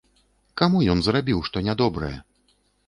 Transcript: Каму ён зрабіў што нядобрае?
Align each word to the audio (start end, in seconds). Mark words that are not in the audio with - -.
Каму 0.61 0.81
ён 0.95 0.99
зрабіў 1.09 1.47
што 1.51 1.67
нядобрае? 1.69 2.15